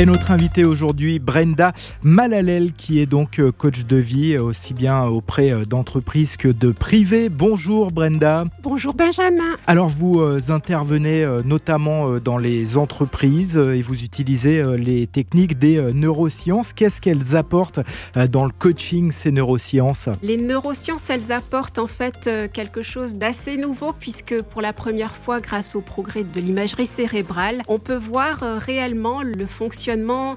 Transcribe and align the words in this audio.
Et 0.00 0.06
notre 0.06 0.30
invitée 0.30 0.64
aujourd'hui, 0.64 1.18
Brenda 1.18 1.74
Malalel, 2.02 2.72
qui 2.72 3.00
est 3.00 3.04
donc 3.04 3.38
euh, 3.38 3.52
coach 3.52 3.84
de 3.84 3.96
vie, 3.96 4.32
euh, 4.32 4.42
aussi 4.42 4.72
bien 4.72 5.04
auprès 5.04 5.52
euh, 5.52 5.66
d'entreprises 5.66 6.38
que 6.38 6.48
de 6.48 6.72
privés. 6.72 7.28
Bonjour 7.28 7.92
Brenda. 7.92 8.46
Bonjour 8.62 8.94
Benjamin. 8.94 9.58
Alors 9.66 9.90
vous 9.90 10.22
intervenez 10.50 11.26
notamment 11.44 12.18
dans 12.18 12.38
les 12.38 12.78
entreprises 12.78 13.58
et 13.58 13.82
vous 13.82 14.02
utilisez 14.02 14.62
les 14.76 15.06
techniques 15.06 15.58
des 15.58 15.92
neurosciences. 15.92 16.72
Qu'est-ce 16.72 17.00
qu'elles 17.00 17.36
apportent 17.36 17.80
dans 18.30 18.46
le 18.46 18.52
coaching, 18.58 19.10
ces 19.10 19.30
neurosciences? 19.32 20.08
Les 20.22 20.36
neurosciences, 20.36 21.10
elles 21.10 21.30
apportent 21.30 21.78
en 21.78 21.86
fait 21.86 22.30
quelque 22.52 22.82
chose 22.82 23.16
d'assez 23.16 23.56
nouveau 23.56 23.92
puisque 23.98 24.40
pour 24.42 24.62
la 24.62 24.72
première 24.72 25.14
fois, 25.14 25.40
grâce 25.40 25.74
au 25.74 25.80
progrès 25.80 26.24
de 26.24 26.40
l'imagerie 26.40 26.86
cérébrale, 26.86 27.62
on 27.68 27.78
peut 27.78 27.96
voir 27.96 28.42
réellement 28.60 29.22
le 29.22 29.46
fonctionnement 29.46 29.89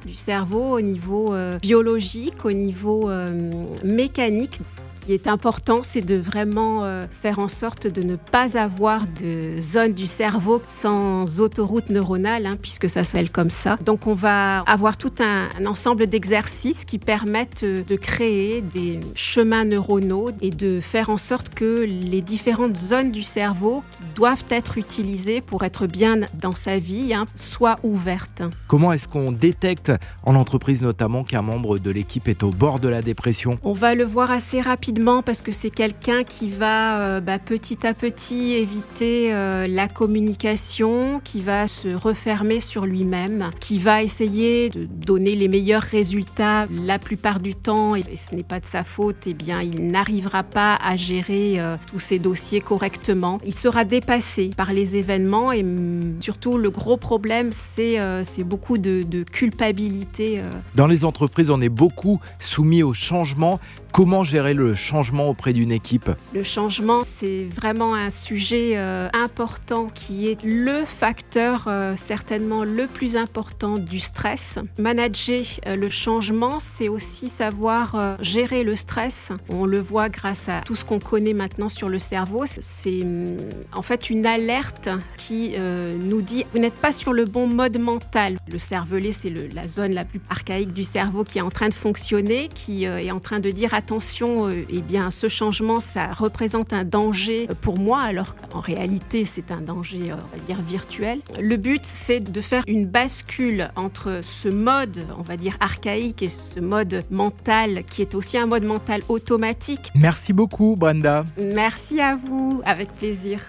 du 0.05 0.13
cerveau 0.13 0.77
au 0.77 0.81
niveau 0.81 1.33
euh, 1.33 1.57
biologique, 1.59 2.45
au 2.45 2.51
niveau 2.51 3.09
euh, 3.09 3.51
mécanique 3.83 4.59
qui 5.03 5.13
est 5.13 5.27
important, 5.27 5.81
c'est 5.83 6.01
de 6.01 6.15
vraiment 6.15 6.83
euh, 6.83 7.05
faire 7.11 7.39
en 7.39 7.47
sorte 7.47 7.87
de 7.87 8.01
ne 8.01 8.15
pas 8.15 8.57
avoir 8.57 9.01
de 9.21 9.59
zone 9.59 9.93
du 9.93 10.05
cerveau 10.05 10.61
sans 10.67 11.39
autoroute 11.39 11.89
neuronale, 11.89 12.45
hein, 12.45 12.57
puisque 12.61 12.89
ça 12.89 13.03
s'appelle 13.03 13.29
comme 13.29 13.49
ça. 13.49 13.75
Donc 13.83 14.07
on 14.07 14.13
va 14.13 14.61
avoir 14.61 14.97
tout 14.97 15.11
un, 15.19 15.65
ensemble 15.65 16.07
d'exercices 16.07 16.85
qui 16.85 16.99
permettent 16.99 17.63
euh, 17.63 17.83
de 17.83 17.95
créer 17.95 18.61
des 18.61 18.99
chemins 19.13 19.65
neuronaux 19.65 20.29
et 20.41 20.51
de 20.51 20.79
faire 20.79 21.09
en 21.09 21.17
sorte 21.17 21.49
que 21.53 21.85
les 21.85 22.21
différentes 22.21 22.77
zones 22.77 23.11
du 23.11 23.23
cerveau 23.23 23.83
qui 23.91 24.03
doivent 24.15 24.45
être 24.49 24.77
utilisées 24.77 25.41
pour 25.41 25.63
être 25.63 25.85
bien 25.85 26.21
dans 26.39 26.53
sa 26.53 26.77
vie 26.77 27.13
hein, 27.13 27.25
soient 27.35 27.75
ouvertes. 27.83 28.43
Comment 28.67 28.93
est-ce 28.93 29.07
qu'on 29.07 29.31
détecte 29.31 29.91
en 30.23 30.35
entreprise 30.35 30.81
notamment 30.81 31.23
qu'un 31.23 31.41
membre 31.41 31.77
de 31.77 31.91
l'équipe 31.91 32.27
est 32.27 32.43
au 32.43 32.51
bord 32.51 32.79
de 32.79 32.87
la 32.87 33.01
dépression? 33.01 33.59
On 33.63 33.73
va 33.73 33.95
le 33.95 34.05
voir 34.05 34.31
assez 34.31 34.61
rapidement 34.61 34.92
parce 35.25 35.41
que 35.41 35.51
c'est 35.51 35.69
quelqu'un 35.69 36.23
qui 36.23 36.49
va 36.49 36.99
euh, 36.99 37.19
bah, 37.19 37.39
petit 37.39 37.85
à 37.85 37.93
petit 37.93 38.53
éviter 38.53 39.33
euh, 39.33 39.67
la 39.67 39.87
communication, 39.87 41.19
qui 41.23 41.41
va 41.41 41.67
se 41.67 41.93
refermer 41.95 42.59
sur 42.59 42.85
lui-même, 42.85 43.49
qui 43.59 43.79
va 43.79 44.03
essayer 44.03 44.69
de 44.69 44.85
donner 44.85 45.35
les 45.35 45.47
meilleurs 45.47 45.81
résultats 45.81 46.67
la 46.71 46.99
plupart 46.99 47.39
du 47.39 47.55
temps 47.55 47.95
et, 47.95 48.03
ce 48.03 48.35
n'est 48.35 48.43
pas 48.43 48.59
de 48.59 48.65
sa 48.65 48.83
faute, 48.83 49.25
eh 49.25 49.33
bien 49.33 49.61
il 49.61 49.87
n'arrivera 49.89 50.43
pas 50.43 50.75
à 50.75 50.95
gérer 50.95 51.55
euh, 51.57 51.75
tous 51.87 51.99
ses 51.99 52.19
dossiers 52.19 52.61
correctement. 52.61 53.39
Il 53.45 53.53
sera 53.53 53.85
dépassé 53.85 54.51
par 54.55 54.73
les 54.73 54.95
événements 54.95 55.51
et 55.51 55.63
mm, 55.63 56.21
surtout 56.21 56.57
le 56.57 56.69
gros 56.69 56.97
problème 56.97 57.49
c'est 57.51 57.97
c'est 58.23 58.43
beaucoup 58.43 58.77
de, 58.77 59.03
de 59.03 59.23
culpabilité. 59.23 60.41
Dans 60.75 60.87
les 60.87 61.05
entreprises, 61.05 61.49
on 61.49 61.61
est 61.61 61.69
beaucoup 61.69 62.19
soumis 62.39 62.83
au 62.83 62.93
changement. 62.93 63.59
Comment 63.91 64.23
gérer 64.23 64.53
le 64.53 64.73
changement 64.83 65.29
auprès 65.29 65.53
d'une 65.53 65.71
équipe? 65.71 66.11
Le 66.33 66.43
changement, 66.43 67.01
c'est 67.05 67.45
vraiment 67.45 67.95
un 67.95 68.09
sujet 68.09 68.73
euh, 68.75 69.07
important 69.13 69.89
qui 69.93 70.27
est 70.27 70.43
le 70.43 70.85
facteur 70.85 71.65
euh, 71.67 71.95
certainement 71.95 72.63
le 72.63 72.87
plus 72.87 73.15
important 73.15 73.77
du 73.77 73.99
stress. 73.99 74.59
Manager 74.77 75.43
euh, 75.65 75.75
le 75.75 75.89
changement, 75.89 76.59
c'est 76.59 76.89
aussi 76.89 77.29
savoir 77.29 78.17
gérer 78.19 78.63
le 78.63 78.75
stress. 78.75 79.29
On 79.49 79.65
le 79.65 79.79
voit 79.79 80.09
grâce 80.09 80.49
à 80.49 80.61
tout 80.61 80.75
ce 80.75 80.83
qu'on 80.83 80.99
connaît 80.99 81.33
maintenant 81.33 81.69
sur 81.69 81.87
le 81.89 81.99
cerveau. 81.99 82.43
C'est 82.45 83.03
mm, 83.03 83.37
en 83.73 83.81
fait 83.81 84.09
une 84.09 84.25
alerte 84.25 84.89
qui 85.17 85.53
nous 85.57 86.21
dit 86.21 86.45
vous 86.53 86.59
n'êtes 86.59 86.73
pas 86.73 86.91
sur 86.91 87.13
le 87.13 87.25
bon 87.25 87.47
mode 87.47 87.77
mental. 87.77 88.37
Le 88.51 88.57
cervelet, 88.57 89.11
c'est 89.11 89.31
la 89.53 89.67
zone 89.67 89.93
la 89.93 90.03
plus 90.03 90.19
archaïque 90.29 90.73
du 90.73 90.83
cerveau 90.83 91.23
qui 91.23 91.37
est 91.37 91.41
en 91.41 91.49
train 91.49 91.69
de 91.69 91.73
fonctionner, 91.73 92.49
qui 92.53 92.83
est 92.83 93.11
en 93.11 93.19
train 93.19 93.39
de 93.39 93.51
dire 93.51 93.73
attention, 93.73 94.49
eh 94.75 94.81
bien, 94.81 95.11
ce 95.11 95.27
changement, 95.27 95.79
ça 95.79 96.13
représente 96.13 96.73
un 96.73 96.83
danger 96.83 97.47
pour 97.61 97.77
moi, 97.77 98.01
alors 98.01 98.35
qu'en 98.35 98.59
réalité, 98.59 99.23
c'est 99.25 99.51
un 99.51 99.61
danger, 99.61 100.11
euh, 100.11 100.15
on 100.15 100.37
va 100.37 100.43
dire, 100.43 100.61
virtuel. 100.61 101.19
Le 101.39 101.57
but, 101.57 101.81
c'est 101.83 102.19
de 102.19 102.41
faire 102.41 102.63
une 102.67 102.87
bascule 102.87 103.69
entre 103.75 104.21
ce 104.23 104.49
mode, 104.49 105.05
on 105.17 105.21
va 105.21 105.37
dire, 105.37 105.57
archaïque 105.59 106.23
et 106.23 106.29
ce 106.29 106.59
mode 106.59 107.03
mental, 107.11 107.83
qui 107.83 108.01
est 108.01 108.15
aussi 108.15 108.37
un 108.37 108.47
mode 108.47 108.63
mental 108.63 109.01
automatique. 109.09 109.91
Merci 109.95 110.33
beaucoup, 110.33 110.75
Brenda. 110.77 111.23
Merci 111.37 112.01
à 112.01 112.15
vous, 112.15 112.61
avec 112.65 112.91
plaisir. 112.95 113.39